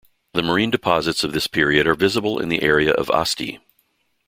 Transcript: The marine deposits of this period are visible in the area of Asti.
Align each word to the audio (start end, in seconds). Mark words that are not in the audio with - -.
The 0.33 0.41
marine 0.41 0.71
deposits 0.71 1.23
of 1.23 1.31
this 1.31 1.45
period 1.45 1.85
are 1.85 1.93
visible 1.93 2.39
in 2.39 2.49
the 2.49 2.63
area 2.63 2.89
of 2.91 3.11
Asti. 3.11 3.59